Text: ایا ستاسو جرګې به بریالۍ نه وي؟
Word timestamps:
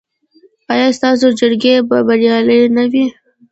ایا 0.73 0.87
ستاسو 0.97 1.27
جرګې 1.39 1.75
به 1.89 1.97
بریالۍ 2.07 2.61
نه 2.75 2.83
وي؟ 2.91 3.05